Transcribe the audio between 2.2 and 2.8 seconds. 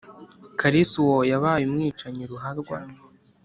ruharwa